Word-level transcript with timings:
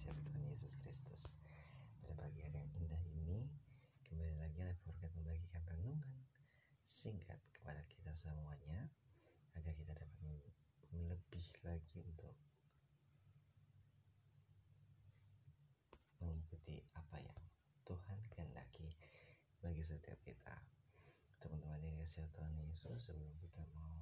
kasih 0.00 0.16
Tuhan 0.16 0.48
Yesus 0.48 0.80
Kristus. 0.80 1.36
Pada 2.00 2.16
pagi 2.16 2.40
hari 2.40 2.56
yang 2.56 2.72
indah 2.72 3.04
ini 3.12 3.52
Kembali 4.08 4.32
lagi 4.40 4.64
Leporgat 4.64 5.12
membagikan 5.12 5.60
renungan 5.68 6.08
Singkat 6.80 7.36
kepada 7.52 7.84
kita 7.84 8.08
semuanya 8.16 8.88
Agar 9.60 9.76
kita 9.76 9.92
dapat 9.92 10.16
lebih 10.24 11.52
lagi 11.68 12.00
untuk 12.00 12.32
Mengikuti 16.24 16.80
apa 16.96 17.20
yang 17.20 17.36
Tuhan 17.84 18.24
kehendaki 18.32 18.96
Bagi 19.60 19.84
setiap 19.84 20.16
kita. 20.24 20.56
Teman-teman 21.44 21.76
yang 21.84 22.00
kasih 22.00 22.24
Tuhan 22.32 22.56
Yesus 22.56 23.04
Sebelum 23.04 23.36
kita 23.36 23.60
mau 23.76 24.00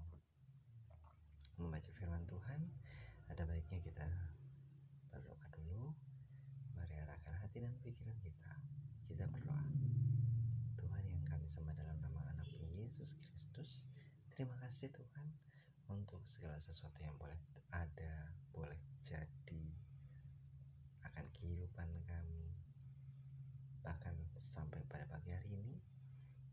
membaca 1.58 1.90
firman 1.90 2.22
Tuhan 2.30 2.62
ada 3.34 3.42
baiknya 3.50 3.82
kita 3.82 4.06
berdoa 5.10 5.47
hati 7.66 7.90
pikiran 7.90 8.14
kita 8.22 8.52
kita 9.10 9.24
berdoa. 9.26 9.66
Tuhan 10.78 11.02
yang 11.10 11.22
kami 11.26 11.50
sembah 11.50 11.74
dalam 11.74 11.98
nama 11.98 12.22
anak 12.30 12.46
Yesus 12.54 13.18
Kristus 13.18 13.90
terima 14.30 14.54
kasih 14.62 14.94
Tuhan 14.94 15.26
untuk 15.90 16.22
segala 16.22 16.54
sesuatu 16.62 17.02
yang 17.02 17.18
boleh 17.18 17.34
ada 17.74 18.30
boleh 18.54 18.78
jadi 19.02 19.64
akan 21.02 21.26
kehidupan 21.34 21.90
kami. 22.06 22.46
Bahkan 23.82 24.14
sampai 24.38 24.78
pada 24.86 25.10
pagi 25.10 25.34
hari 25.34 25.58
ini 25.58 25.74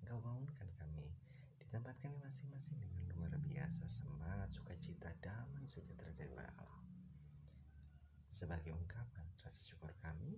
Engkau 0.02 0.22
bangunkan 0.26 0.70
kami. 0.82 1.14
Di 1.62 1.70
tempat 1.70 2.02
kami 2.02 2.18
masing-masing 2.22 2.82
dengan 2.82 3.06
luar 3.14 3.34
biasa 3.46 3.86
semangat, 3.86 4.50
sukacita, 4.50 5.14
damai, 5.22 5.70
sejahtera 5.70 6.14
daripada 6.18 6.50
Allah. 6.62 6.86
Sebagai 8.30 8.74
ungkapan 8.74 9.26
rasa 9.42 9.62
syukur 9.66 9.90
kami, 10.02 10.38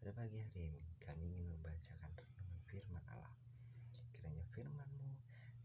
pada 0.00 0.16
pagi 0.16 0.40
hari 0.40 0.64
ini 0.64 0.80
kami 0.96 1.28
ingin 1.28 1.60
membacakan 1.60 2.08
renungan 2.16 2.56
firman 2.72 3.04
Allah. 3.12 3.36
Kiranya 4.16 4.48
firman-Mu 4.48 5.12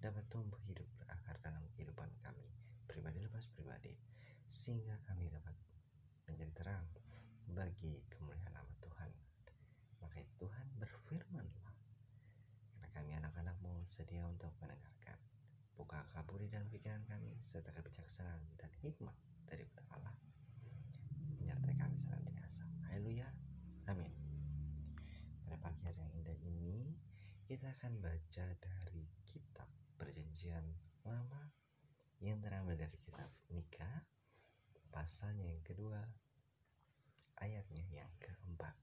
dapat 0.04 0.28
tumbuh 0.28 0.60
hidup 0.68 0.84
berakar 1.00 1.40
dalam 1.40 1.64
kehidupan 1.72 2.12
kami, 2.20 2.44
pribadi 2.84 3.24
lepas 3.24 3.48
pribadi, 3.56 3.96
sehingga 4.44 5.00
kami 5.08 5.32
dapat 5.32 5.56
menjadi 6.28 6.52
terang 6.52 6.84
bagi 7.56 8.04
kemuliaan 8.12 8.52
nama 8.52 8.76
Tuhan. 8.84 9.08
Maka 10.04 10.20
itu 10.20 10.34
Tuhan 10.44 10.68
berfirmanlah, 10.84 11.76
karena 12.76 12.88
kami 12.92 13.16
anak-anakmu 13.16 13.88
sedia 13.88 14.28
untuk 14.28 14.52
mendengarkan. 14.60 15.16
Buka 15.80 16.04
kaburi 16.12 16.52
dan 16.52 16.68
pikiran 16.68 17.08
kami, 17.08 17.40
serta 17.40 17.72
kebijaksanaan 17.72 18.44
dan 18.60 18.68
hikmat 18.84 19.16
kita 27.46 27.70
akan 27.78 28.02
baca 28.02 28.46
dari 28.58 29.06
kitab 29.30 29.70
perjanjian 30.02 30.66
lama 31.06 31.54
yang 32.18 32.42
terambil 32.42 32.74
dari 32.74 32.98
kitab 32.98 33.30
Mika, 33.54 34.02
pasalnya 34.90 35.46
yang 35.46 35.62
kedua, 35.62 36.02
ayatnya 37.38 37.86
yang 37.94 38.10
keempat. 38.18 38.74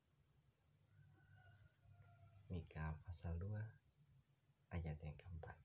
Mika 2.54 2.94
pasal 3.02 3.34
2 3.42 3.50
ayat 4.78 4.94
yang 5.02 5.16
keempat. 5.18 5.58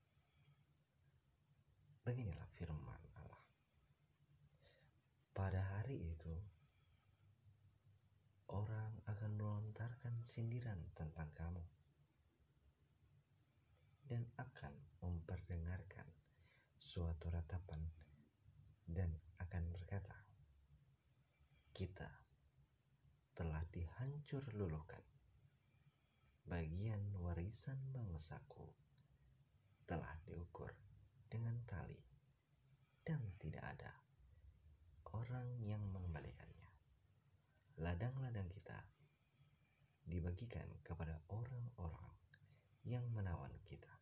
Beginilah 2.02 2.50
firman 2.58 3.02
Allah. 3.14 3.42
Pada 5.30 5.62
hari 5.78 6.18
itu, 6.18 6.34
orang 8.50 8.90
akan 9.06 9.38
melontarkan 9.38 10.18
sindiran 10.26 10.82
tentang 10.98 11.30
kamu 11.38 11.62
dan 14.08 14.24
akan 14.40 14.72
memperdengarkan 15.04 16.08
suatu 16.80 17.28
ratapan 17.28 17.84
dan 18.88 19.12
akan 19.44 19.68
berkata, 19.68 20.16
kita 21.76 22.08
telah 23.36 23.62
dihancur 23.68 24.42
luluhkan. 24.56 25.04
Bagian 26.48 27.12
warisan 27.20 27.76
bangsaku 27.92 28.72
telah 29.84 30.16
diukur 30.24 30.72
dengan 31.28 31.60
tali 31.68 32.00
dan 33.04 33.20
tidak 33.36 33.76
ada 33.76 33.92
orang 35.12 35.60
yang 35.60 35.84
mengembalikannya. 35.92 36.72
Ladang-ladang 37.84 38.48
kita 38.48 38.80
dibagikan 40.08 40.66
kepada 40.80 41.20
orang-orang 41.28 42.16
yang 42.88 43.04
menawan 43.12 43.52
kita. 43.68 43.92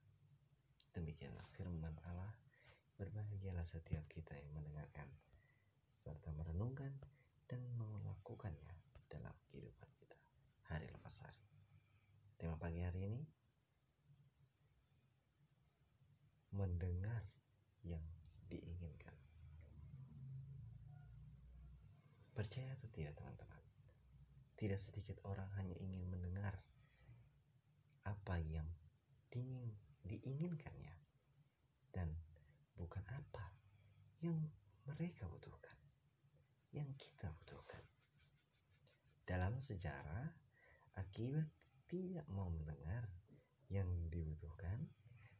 Demikianlah 0.95 1.46
firman 1.57 1.97
Allah. 2.05 2.33
Berbahagialah 2.97 3.65
setiap 3.65 4.05
kita 4.09 4.33
yang 4.37 4.53
mendengarkan 4.57 5.09
serta 6.01 6.33
merenungkan 6.33 6.93
dan 7.49 7.61
melakukannya 7.77 8.73
dalam 9.09 9.33
kehidupan 9.53 9.91
kita 10.01 10.17
hari 10.69 10.89
lepas 10.89 11.25
hari. 11.25 11.45
Tema 12.37 12.57
pagi 12.57 12.81
hari 12.81 13.05
ini 13.05 13.21
mendengar 16.57 17.21
yang 17.85 18.05
diinginkan. 18.49 19.13
Percaya 22.33 22.73
atau 22.77 22.89
tidak 22.93 23.17
teman-teman? 23.17 23.61
Tidak 24.57 24.81
sedikit 24.81 25.21
orang 25.29 25.49
hanya 25.61 25.77
ingin 25.77 26.05
mendengar 26.09 26.57
apa 28.09 28.41
yang 28.41 28.69
ingin 29.37 29.69
diinginkannya 30.05 31.06
dan 31.97 32.13
bukan 32.77 33.01
apa 33.09 33.57
yang 34.21 34.37
mereka 34.85 35.25
butuhkan, 35.33 35.81
yang 36.77 36.93
kita 37.01 37.33
butuhkan. 37.41 37.81
Dalam 39.25 39.57
sejarah, 39.57 40.29
akibat 41.01 41.49
tidak 41.89 42.29
mau 42.29 42.53
mendengar 42.53 43.09
yang 43.73 43.89
dibutuhkan, 44.13 44.85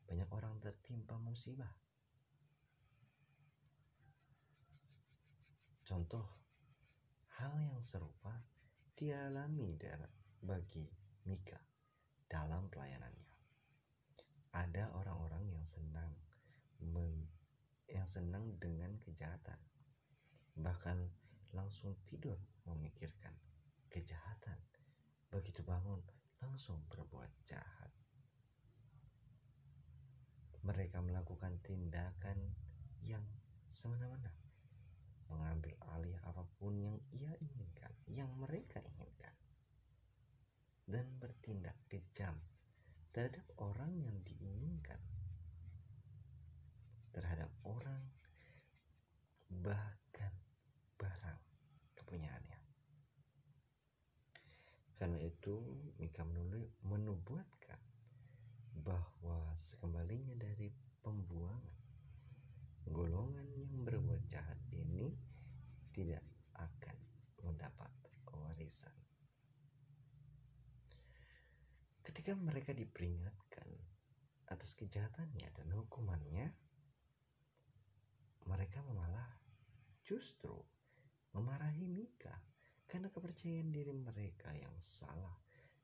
banyak 0.09 0.27
orang 0.33 0.57
tertimpa 0.65 1.21
musibah. 1.21 1.77
Contoh, 5.87 6.27
hal 7.39 7.53
yang 7.63 7.79
serupa 7.85 8.33
dialami 8.97 9.79
bagi 10.43 10.89
Mika 11.29 11.61
dalam 12.27 12.67
pelayanannya. 12.73 13.31
Ada 14.51 14.91
orang-orang 14.99 15.47
yang 15.53 15.63
senang 15.63 16.26
yang 17.87 18.07
senang 18.07 18.59
dengan 18.59 18.97
kejahatan. 19.03 19.59
Bahkan 20.59 20.99
langsung 21.55 21.97
tidur 22.05 22.37
memikirkan 22.67 23.33
kejahatan. 23.89 24.59
Begitu 25.31 25.63
bangun 25.63 26.03
langsung 26.43 26.83
berbuat 26.91 27.31
jahat 27.47 27.91
mereka 30.67 30.99
melakukan 30.99 31.63
tindakan 31.63 32.35
yang 33.07 33.23
semena-mena, 33.71 34.35
mengambil 35.31 35.79
alih 35.95 36.19
apa 36.27 36.43
pun 36.59 36.75
yang 36.75 36.99
ia 37.15 37.31
inginkan, 37.39 37.95
yang 38.11 38.27
mereka 38.35 38.83
inginkan, 38.83 39.31
dan 40.91 41.07
bertindak 41.23 41.79
kejam 41.87 42.35
terhadap 43.15 43.47
orang 43.63 43.95
yang 44.03 44.19
diinginkan, 44.27 44.99
terhadap 47.17 47.49
orang, 47.65 48.05
bahkan 49.49 50.37
barang 51.01 51.41
kepunyaannya. 51.97 52.61
Karena 54.93 55.17
itu, 55.25 55.57
Mika 55.97 56.29
menubuatkan 56.85 57.81
bahwa 58.85 59.49
sekembalinya 59.57 60.37
dari 60.37 60.69
pembuangan, 61.01 61.81
golongan 62.85 63.49
yang 63.57 63.73
berbuat 63.81 64.29
jahat 64.29 64.61
ini 64.77 65.17
tidak 65.97 66.21
akan 66.61 66.97
mendapat 67.41 67.93
warisan. 68.29 68.93
Ketika 72.05 72.37
mereka 72.37 72.77
diperingatkan 72.77 73.69
atas 74.53 74.77
kejahatannya 74.79 75.49
dan 75.57 75.69
hukumannya, 75.73 76.66
mereka 78.47 78.83
malah 78.95 79.27
justru 80.07 80.55
memarahi 81.35 81.85
Mika 81.85 82.33
karena 82.87 83.11
kepercayaan 83.11 83.75
diri 83.75 83.93
mereka 83.93 84.55
yang 84.55 84.73
salah 84.79 85.35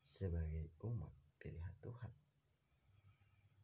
sebagai 0.02 0.70
umat 0.86 1.10
pilihan 1.42 1.74
Tuhan. 1.82 2.12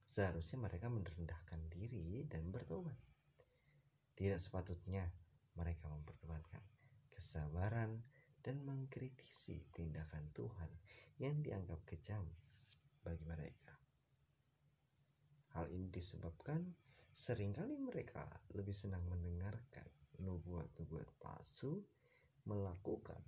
Seharusnya 0.09 0.59
mereka 0.59 0.91
merendahkan 0.91 1.69
diri 1.71 2.27
dan 2.27 2.51
bertobat. 2.51 2.97
Tidak 4.19 4.41
sepatutnya 4.41 5.07
mereka 5.55 5.87
memperdebatkan 5.87 6.63
kesabaran 7.15 8.03
dan 8.43 8.63
mengkritisi 8.67 9.69
tindakan 9.71 10.27
Tuhan 10.35 10.71
yang 11.23 11.39
dianggap 11.43 11.83
kejam 11.87 12.23
bagi 13.03 13.23
mereka. 13.27 13.75
Hal 15.55 15.71
ini 15.71 15.91
disebabkan 15.91 16.63
sering 17.19 17.51
kali 17.51 17.75
mereka 17.75 18.23
lebih 18.55 18.71
senang 18.71 19.03
mendengarkan 19.11 19.83
nubuat-nubuat 20.23 21.19
palsu, 21.19 21.83
melakukan 22.47 23.19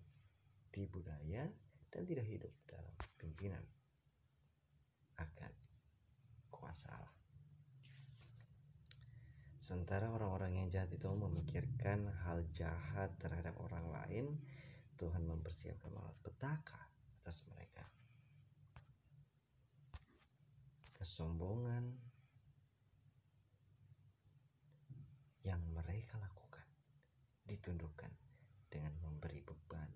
tipu 0.70 1.02
daya, 1.02 1.50
dan 1.90 2.06
tidak 2.06 2.22
hidup 2.31 2.54
dalam 2.70 2.94
pimpinan 3.19 3.66
akan 5.19 5.52
kuasa 6.54 6.87
Allah. 6.94 7.19
Sementara 9.58 10.06
orang-orang 10.14 10.62
yang 10.62 10.66
jahat 10.70 10.94
itu 10.94 11.10
memikirkan 11.10 12.06
hal 12.22 12.46
jahat 12.54 13.10
terhadap 13.19 13.58
orang 13.58 13.90
lain, 13.90 14.38
Tuhan 15.02 15.26
mempersiapkan 15.26 15.90
malapetaka 15.90 16.78
atas 17.20 17.43
mereka. 17.50 17.90
Kesombongan 20.94 22.09
yang 25.40 25.60
mereka 25.72 26.20
lakukan 26.20 26.69
ditundukkan 27.48 28.12
dengan 28.69 28.92
memberi 29.00 29.40
beban 29.40 29.88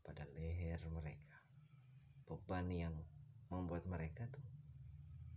pada 0.00 0.24
leher 0.32 0.80
mereka. 0.88 1.36
Beban 2.26 2.66
yang 2.72 2.94
membuat 3.52 3.86
mereka 3.86 4.26
tuh 4.32 4.42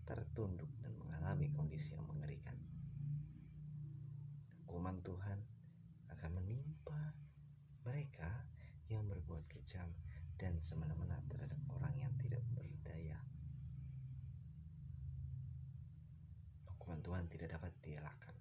tertunduk 0.08 0.70
dan 0.82 0.98
mengalami 0.98 1.54
kondisi 1.54 1.94
yang 1.94 2.08
mengerikan. 2.10 2.58
Hukuman 4.66 4.98
Tuhan 5.06 5.40
akan 6.10 6.32
menimpa 6.42 7.14
mereka 7.86 8.50
yang 8.90 9.06
berbuat 9.06 9.46
kejam 9.46 9.86
dan 10.42 10.58
semena-mena 10.58 11.22
terhadap 11.30 11.62
orang 11.70 11.94
yang 12.00 12.14
tidak 12.18 12.42
berdaya. 12.58 13.22
Hukuman 16.74 17.06
Tuhan 17.06 17.26
tidak 17.30 17.60
dapat 17.60 17.74
dielakkan. 17.86 18.34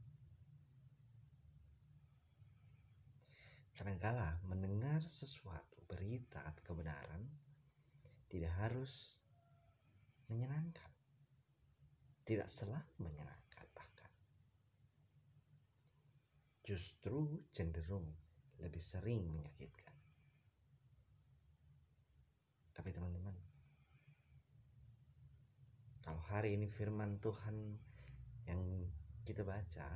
Kadangkala 3.79 4.43
mendengar 4.43 4.99
sesuatu 5.07 5.79
berita 5.87 6.43
atau 6.43 6.75
kebenaran 6.75 7.23
tidak 8.27 8.51
harus 8.59 9.23
menyenangkan. 10.27 10.91
Tidak 12.27 12.51
selalu 12.51 13.07
menyenangkan 13.07 13.67
bahkan. 13.71 14.11
Justru 16.67 17.39
cenderung 17.55 18.11
lebih 18.59 18.83
sering 18.83 19.31
menyakitkan. 19.31 19.95
Tapi 22.75 22.91
teman-teman, 22.91 23.39
kalau 26.03 26.23
hari 26.27 26.59
ini 26.59 26.67
firman 26.67 27.23
Tuhan 27.23 27.79
yang 28.51 28.59
kita 29.23 29.47
baca 29.47 29.87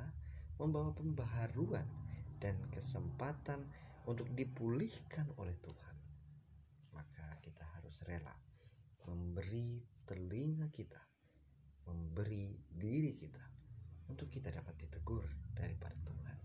membawa 0.63 0.95
pembaharuan 0.95 2.12
dan 2.43 2.59
kesempatan 2.75 3.63
untuk 4.11 4.27
dipulihkan 4.35 5.31
oleh 5.39 5.55
Tuhan, 5.63 5.97
maka 6.91 7.39
kita 7.39 7.63
harus 7.79 8.03
rela 8.03 8.35
memberi 9.07 9.79
telinga 10.03 10.67
kita, 10.75 10.99
memberi 11.87 12.59
diri 12.67 13.15
kita 13.15 13.45
untuk 14.11 14.27
kita 14.27 14.51
dapat 14.51 14.75
ditegur 14.75 15.23
daripada 15.55 15.95
Tuhan. 16.03 16.39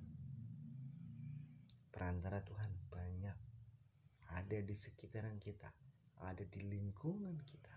Perantara 1.90 2.46
Tuhan 2.46 2.70
banyak. 2.94 3.38
Ada 4.38 4.62
di 4.62 4.76
sekitaran 4.78 5.42
kita 5.42 5.74
ada 6.26 6.42
di 6.50 6.62
lingkungan 6.66 7.38
kita. 7.46 7.76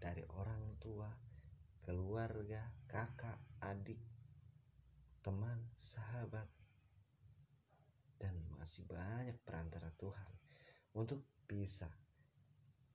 Dari 0.00 0.24
orang 0.36 0.80
tua, 0.80 1.08
keluarga, 1.84 2.64
kakak, 2.88 3.36
adik, 3.60 4.00
teman, 5.20 5.60
sahabat, 5.76 6.48
masih 8.60 8.84
banyak 8.84 9.40
perantara 9.40 9.88
Tuhan 9.96 10.32
untuk 10.92 11.24
bisa 11.48 11.88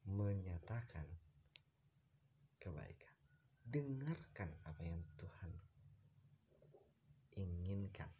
menyatakan 0.05 1.09
kebaikan. 2.61 3.15
Dengarkan 3.65 4.53
apa 4.69 4.81
yang 4.85 5.01
Tuhan 5.17 5.51
inginkan, 7.41 8.13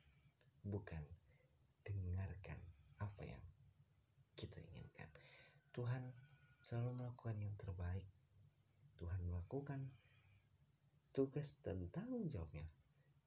bukan 0.65 1.06
dengarkan 1.86 2.57
apa 2.97 3.21
yang 3.21 3.44
kita 4.33 4.57
inginkan. 4.74 5.06
Tuhan 5.69 6.01
selalu 6.65 7.06
melakukan 7.06 7.38
yang 7.38 7.53
terbaik. 7.62 8.09
Tuhan 8.98 9.21
melakukan 9.30 9.86
tugas 11.13 11.62
dan 11.62 11.86
tanggung 11.94 12.25
jawabnya 12.25 12.65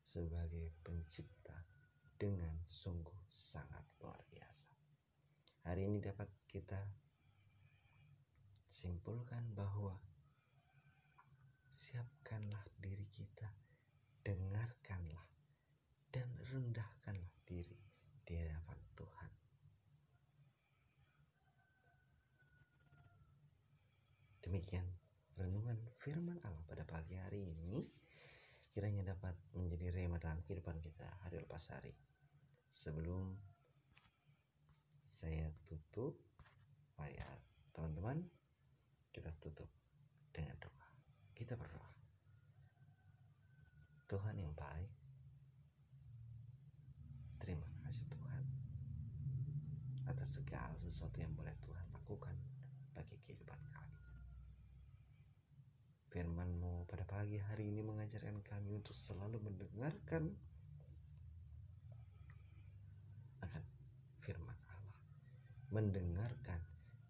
sebagai 0.02 0.74
pencipta 0.82 1.54
dengan 2.18 2.58
sungguh 2.66 3.30
sangat 3.30 3.86
luar 4.02 4.18
biasa. 4.26 4.66
Hari 5.70 5.86
ini 5.86 6.02
dapat 6.02 6.26
kita 6.50 6.82
simpulkan 8.66 9.54
bahwa 9.54 9.94
siapkanlah 11.70 12.66
diri 12.82 13.06
kita, 13.14 13.46
dengarkanlah 14.26 15.30
dan 16.10 16.26
rendahkanlah 16.50 17.30
diri 17.46 17.78
di 18.26 18.34
hadapan 18.34 18.78
Tuhan. 18.98 19.30
Demikian 24.42 24.86
renungan 25.38 25.78
firman 26.02 26.42
Allah 26.42 26.64
pada 26.66 26.82
pagi 26.82 27.14
hari 27.14 27.46
ini 27.46 27.86
kiranya 28.74 29.14
dapat 29.14 29.38
menjadi 29.54 29.94
rema 29.94 30.18
dalam 30.18 30.42
kehidupan 30.42 30.82
kita 30.82 31.06
hari 31.22 31.38
lepas 31.38 31.62
hari. 31.70 32.07
Sebelum 32.68 33.34
saya 35.08 35.50
tutup, 35.66 36.14
mari 36.94 37.18
ya, 37.18 37.28
teman-teman 37.74 38.22
kita 39.10 39.32
tutup 39.42 39.66
dengan 40.30 40.54
doa. 40.62 40.88
Kita 41.34 41.58
berdoa. 41.58 41.90
Tuhan 44.08 44.40
yang 44.40 44.56
baik, 44.56 44.88
terima 47.36 47.68
kasih 47.84 48.08
Tuhan 48.08 48.44
atas 50.08 50.40
segala 50.40 50.72
sesuatu 50.80 51.20
yang 51.20 51.36
boleh 51.36 51.52
Tuhan 51.60 51.88
lakukan 52.08 52.32
bagi 52.96 53.20
kehidupan 53.20 53.60
kami. 53.68 54.00
Firmanmu 56.08 56.88
pada 56.88 57.04
pagi 57.04 57.36
hari 57.36 57.68
ini 57.68 57.84
mengajarkan 57.84 58.40
kami 58.40 58.80
untuk 58.80 58.96
selalu 58.96 59.44
mendengarkan 59.44 60.32
akan 63.44 63.62
firman 64.24 64.56
Allah. 64.72 65.00
Mendengarkan 65.68 66.60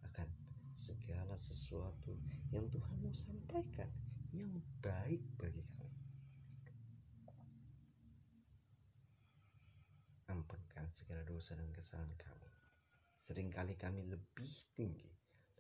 akan 0.03 0.29
segala 0.75 1.39
sesuatu 1.39 2.19
yang 2.51 2.67
Tuhan 2.67 2.99
mau 2.99 3.15
sampaikan 3.15 3.87
yang 4.35 4.51
baik 4.83 5.23
bagi 5.39 5.63
kami. 5.79 6.03
Ampunkan 10.29 10.91
segala 10.91 11.23
dosa 11.23 11.55
dan 11.55 11.71
kesalahan 11.71 12.11
kami. 12.19 12.51
Seringkali 13.23 13.79
kami 13.79 14.03
lebih 14.11 14.53
tinggi, 14.75 15.13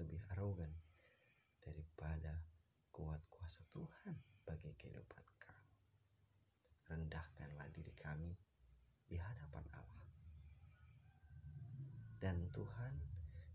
lebih 0.02 0.18
arogan 0.34 0.72
daripada 1.62 2.34
kuat 2.90 3.22
kuasa 3.30 3.62
Tuhan 3.70 4.16
bagi 4.42 4.74
kehidupan 4.74 5.24
kami. 5.38 5.76
Rendahkanlah 6.88 7.68
diri 7.70 7.94
kami 7.94 8.34
di 9.06 9.14
hadapan 9.20 9.64
Allah. 9.76 10.07
Dan 12.18 12.50
Tuhan 12.50 12.94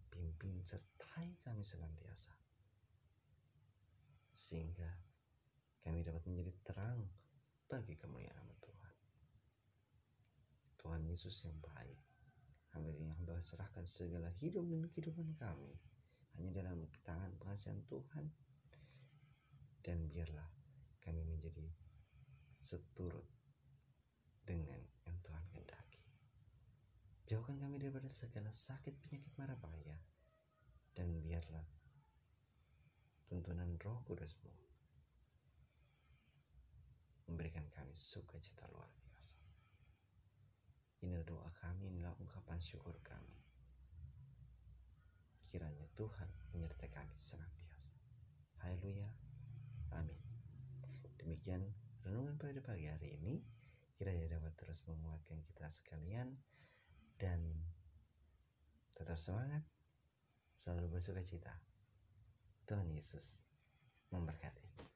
pimpin 0.07 0.63
sertai 0.63 1.35
kami 1.43 1.63
senantiasa. 1.63 2.31
Sehingga 4.31 4.87
kami 5.83 5.99
dapat 6.01 6.23
menjadi 6.23 6.51
terang 6.63 7.03
bagi 7.67 7.99
kemuliaan 7.99 8.39
nama 8.39 8.55
Tuhan. 8.63 8.95
Tuhan 10.79 11.01
Yesus 11.11 11.43
yang 11.43 11.59
baik, 11.59 11.99
hamba 12.71 12.89
ini 12.91 13.11
hamba 13.11 13.35
serahkan 13.43 13.83
segala 13.83 14.31
hidup 14.39 14.63
dan 14.71 14.87
kehidupan 14.87 15.35
kami 15.35 15.75
hanya 16.39 16.49
dalam 16.55 16.87
tangan 17.05 17.31
pengasihan 17.37 17.77
Tuhan 17.85 18.25
dan 19.83 19.97
biarlah 20.09 20.49
kami 21.03 21.21
menjadi 21.27 21.67
seturut 22.57 23.27
dengan 24.47 24.79
yang. 24.79 24.92
Jauhkan 27.33 27.57
kami 27.57 27.81
daripada 27.81 28.05
segala 28.13 28.53
sakit 28.53 28.93
penyakit 28.93 29.33
marah 29.41 29.57
bahaya 29.57 29.97
dan 30.93 31.09
biarlah 31.17 31.65
tuntunan 33.25 33.73
roh 33.81 34.05
kudusmu 34.05 34.53
memberikan 37.25 37.65
kami 37.73 37.89
sukacita 37.97 38.69
luar 38.69 38.85
biasa. 38.85 39.41
Inilah 41.01 41.25
doa 41.25 41.49
kami, 41.57 41.89
inilah 41.89 42.13
ungkapan 42.21 42.61
syukur 42.61 42.93
kami. 43.01 43.41
kiranya 45.49 45.89
Tuhan 45.97 46.29
menyertai 46.53 46.93
kami 46.93 47.17
senantiasa. 47.17 47.97
Haleluya. 48.61 49.09
Amin. 49.97 50.21
Demikian 51.17 51.65
renungan 52.05 52.37
pada 52.37 52.61
pagi 52.61 52.85
hari 52.85 53.17
ini. 53.17 53.41
Kiranya 53.97 54.37
dapat 54.37 54.53
terus 54.53 54.85
menguatkan 54.85 55.41
kita 55.41 55.65
sekalian 55.65 56.37
dan 57.17 57.39
tetap 58.95 59.17
semangat, 59.17 59.65
selalu 60.55 60.97
bersuka 60.97 61.19
cita. 61.25 61.51
Tuhan 62.63 62.87
Yesus 62.93 63.43
memberkati. 64.13 64.92